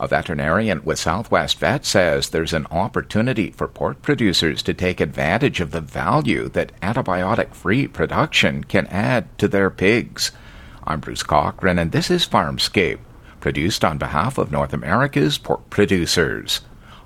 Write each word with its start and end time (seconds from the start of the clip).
A 0.00 0.06
veterinarian 0.06 0.80
with 0.84 1.00
Southwest 1.00 1.58
Vet 1.58 1.84
says 1.84 2.28
there's 2.28 2.52
an 2.52 2.68
opportunity 2.70 3.50
for 3.50 3.66
pork 3.66 4.00
producers 4.00 4.62
to 4.62 4.72
take 4.72 5.00
advantage 5.00 5.58
of 5.58 5.72
the 5.72 5.80
value 5.80 6.48
that 6.50 6.70
antibiotic 6.80 7.52
free 7.52 7.88
production 7.88 8.62
can 8.62 8.86
add 8.86 9.36
to 9.38 9.48
their 9.48 9.70
pigs. 9.70 10.30
I'm 10.84 11.00
Bruce 11.00 11.24
Cochrane, 11.24 11.80
and 11.80 11.90
this 11.90 12.12
is 12.12 12.28
Farmscape, 12.28 13.00
produced 13.40 13.84
on 13.84 13.98
behalf 13.98 14.38
of 14.38 14.52
North 14.52 14.72
America's 14.72 15.36
pork 15.36 15.68
producers. 15.68 16.60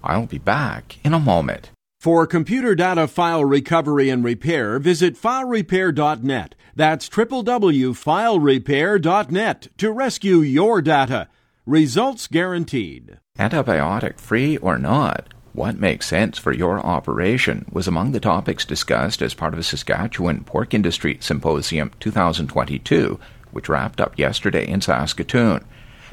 I'll 0.05 0.27
be 0.27 0.37
back 0.37 0.99
in 1.03 1.15
a 1.15 1.19
moment. 1.19 1.71
For 1.99 2.27
computer 2.27 2.75
data 2.75 3.09
file 3.09 3.47
recovery 3.47 4.11
and 4.11 4.23
repair, 4.23 4.79
visit 4.79 5.17
filerepair.net. 5.17 6.55
That's 6.77 7.09
www.filerepair.net 7.09 9.69
to 9.79 9.93
rescue 9.93 10.41
your 10.41 10.83
data. 10.83 11.29
Results 11.67 12.27
guaranteed. 12.27 13.19
Antibiotic 13.39 14.19
free 14.19 14.57
or 14.57 14.79
not, 14.79 15.33
what 15.53 15.79
makes 15.79 16.09
sense 16.09 16.37
for 16.37 16.53
your 16.53 16.85
operation 16.85 17.67
was 17.71 17.87
among 17.87 18.11
the 18.11 18.19
topics 18.19 18.65
discussed 18.65 19.23
as 19.23 19.33
part 19.33 19.53
of 19.53 19.61
a 19.61 19.63
Saskatchewan 19.63 20.43
Pork 20.43 20.75
Industry 20.75 21.19
Symposium 21.21 21.93
2022, 22.01 23.21
which 23.53 23.69
wrapped 23.69 24.01
up 24.01 24.19
yesterday 24.19 24.67
in 24.67 24.81
Saskatoon. 24.81 25.65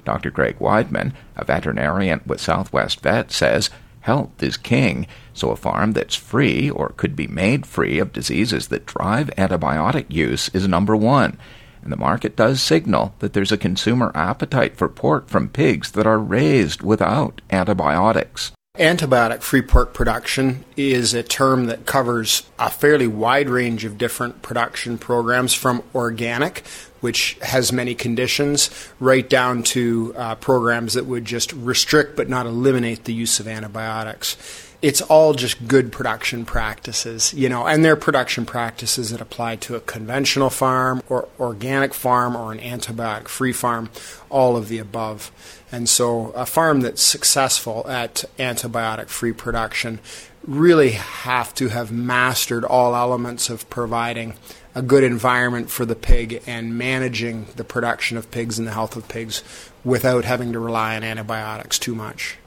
Dr. 0.05 0.29
Greg 0.29 0.59
Wideman, 0.59 1.13
a 1.35 1.43
veterinarian 1.43 2.21
with 2.27 2.39
Southwest 2.39 3.01
Vet, 3.01 3.31
says 3.31 3.71
health 4.01 4.43
is 4.43 4.55
king, 4.55 5.07
so 5.33 5.49
a 5.49 5.55
farm 5.55 5.93
that's 5.93 6.13
free 6.13 6.69
or 6.69 6.89
could 6.89 7.15
be 7.15 7.25
made 7.25 7.65
free 7.65 7.97
of 7.97 8.13
diseases 8.13 8.67
that 8.67 8.85
drive 8.85 9.31
antibiotic 9.35 10.05
use 10.09 10.49
is 10.49 10.67
number 10.67 10.95
one 10.95 11.39
and 11.81 11.91
the 11.91 11.97
market 11.97 12.35
does 12.35 12.61
signal 12.61 13.13
that 13.19 13.33
there's 13.33 13.51
a 13.51 13.57
consumer 13.57 14.11
appetite 14.15 14.75
for 14.77 14.87
pork 14.87 15.27
from 15.27 15.49
pigs 15.49 15.91
that 15.91 16.07
are 16.07 16.19
raised 16.19 16.81
without 16.81 17.41
antibiotics. 17.51 18.51
Antibiotic 18.77 19.41
free 19.41 19.61
pork 19.61 19.93
production 19.93 20.63
is 20.77 21.13
a 21.13 21.23
term 21.23 21.65
that 21.65 21.85
covers 21.85 22.43
a 22.57 22.69
fairly 22.69 23.07
wide 23.07 23.49
range 23.49 23.83
of 23.83 23.97
different 23.97 24.41
production 24.41 24.97
programs 24.97 25.53
from 25.53 25.83
organic, 25.93 26.65
which 27.01 27.37
has 27.41 27.73
many 27.73 27.93
conditions, 27.93 28.69
right 28.99 29.27
down 29.29 29.63
to 29.63 30.13
uh, 30.15 30.35
programs 30.35 30.93
that 30.93 31.05
would 31.05 31.25
just 31.25 31.51
restrict 31.53 32.15
but 32.15 32.29
not 32.29 32.45
eliminate 32.45 33.03
the 33.03 33.13
use 33.13 33.39
of 33.39 33.47
antibiotics 33.47 34.68
it's 34.81 35.01
all 35.01 35.33
just 35.33 35.67
good 35.67 35.91
production 35.91 36.45
practices, 36.45 37.33
you 37.33 37.49
know, 37.49 37.67
and 37.67 37.83
they're 37.83 37.97
production 37.97 38.45
practices 38.45 39.09
that 39.09 39.19
apply 39.19 39.57
to 39.57 39.75
a 39.75 39.81
conventional 39.81 40.49
farm 40.49 41.01
or 41.09 41.27
organic 41.39 41.93
farm 41.93 42.35
or 42.35 42.51
an 42.53 42.59
antibiotic 42.59 43.27
free 43.27 43.51
farm, 43.51 43.89
all 44.29 44.55
of 44.55 44.69
the 44.69 44.79
above. 44.79 45.31
And 45.71 45.89
so 45.89 46.31
a 46.31 46.45
farm 46.45 46.81
that's 46.81 47.01
successful 47.01 47.85
at 47.89 48.23
antibiotic 48.37 49.09
free 49.09 49.33
production 49.33 49.99
really 50.47 50.91
have 50.91 51.53
to 51.55 51.67
have 51.67 51.91
mastered 51.91 52.63
all 52.63 52.95
elements 52.95 53.49
of 53.49 53.69
providing 53.69 54.35
a 54.75 54.81
good 54.81 55.03
environment 55.03 55.69
for 55.69 55.83
the 55.83 55.95
pig 55.95 56.41
and 56.45 56.77
managing 56.77 57.47
the 57.55 57.63
production 57.63 58.17
of 58.17 58.29
pigs 58.31 58.59
and 58.59 58.67
the 58.67 58.71
health 58.71 58.95
of 58.95 59.07
pigs 59.07 59.43
without 59.83 60.25
having 60.25 60.53
to 60.53 60.59
rely 60.59 60.95
on 60.95 61.03
antibiotics 61.03 61.79
too 61.79 61.95
much. 61.95 62.37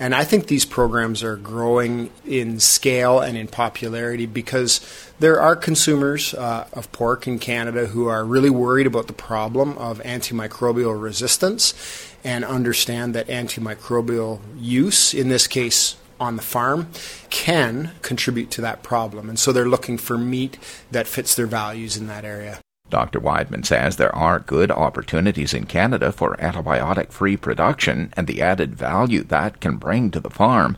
And 0.00 0.14
I 0.14 0.24
think 0.24 0.46
these 0.46 0.64
programs 0.64 1.22
are 1.22 1.36
growing 1.36 2.10
in 2.26 2.60
scale 2.60 3.20
and 3.20 3.36
in 3.36 3.46
popularity 3.46 4.26
because 4.26 4.80
there 5.18 5.40
are 5.40 5.54
consumers 5.54 6.34
uh, 6.34 6.66
of 6.72 6.90
pork 6.92 7.26
in 7.26 7.38
Canada 7.38 7.86
who 7.86 8.06
are 8.06 8.24
really 8.24 8.50
worried 8.50 8.86
about 8.86 9.06
the 9.06 9.12
problem 9.12 9.76
of 9.78 9.98
antimicrobial 10.00 11.00
resistance 11.00 11.74
and 12.24 12.44
understand 12.44 13.14
that 13.14 13.28
antimicrobial 13.28 14.40
use, 14.56 15.14
in 15.14 15.28
this 15.28 15.46
case 15.46 15.96
on 16.20 16.36
the 16.36 16.42
farm, 16.42 16.88
can 17.48 17.92
contribute 18.02 18.50
to 18.50 18.60
that 18.60 18.82
problem. 18.82 19.30
And 19.30 19.38
so 19.38 19.52
they're 19.52 19.66
looking 19.66 19.96
for 19.96 20.18
meat 20.18 20.58
that 20.90 21.06
fits 21.06 21.34
their 21.34 21.46
values 21.46 21.96
in 21.96 22.06
that 22.06 22.22
area. 22.22 22.58
Dr. 22.90 23.18
Wideman 23.20 23.64
says 23.64 23.96
there 23.96 24.14
are 24.14 24.40
good 24.40 24.70
opportunities 24.70 25.54
in 25.54 25.64
Canada 25.64 26.12
for 26.12 26.36
antibiotic 26.36 27.10
free 27.10 27.38
production 27.38 28.12
and 28.18 28.26
the 28.26 28.42
added 28.42 28.74
value 28.74 29.22
that 29.24 29.60
can 29.60 29.78
bring 29.78 30.10
to 30.10 30.20
the 30.20 30.28
farm. 30.28 30.76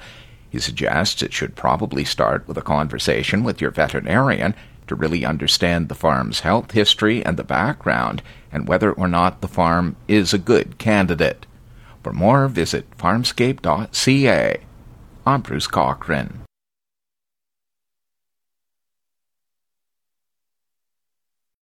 He 0.49 0.61
suggests 0.61 1.23
it 1.23 1.33
should 1.33 1.57
probably 1.57 2.05
start 2.05 2.47
with 2.47 2.57
a 2.57 2.63
conversation 2.63 3.43
with 3.43 3.61
your 3.61 3.73
veterinarian 3.73 4.55
to 4.87 4.95
really 4.95 5.25
understand 5.25 5.89
the 5.89 5.97
farm's 5.97 6.41
health 6.41 6.71
history 6.71 7.27
and 7.27 7.37
the 7.37 7.43
background 7.43 8.23
and 8.53 8.69
whether 8.69 8.93
or 8.93 9.09
not 9.09 9.41
the 9.41 9.49
farm 9.49 9.97
is 10.07 10.33
a 10.33 10.39
good 10.39 10.79
candidate. 10.79 11.47
For 12.05 12.13
more, 12.13 12.47
visit 12.47 12.89
farmscape.ca. 12.97 14.61
I'm 15.27 15.41
Bruce 15.41 15.67
Cochrane. 15.67 16.45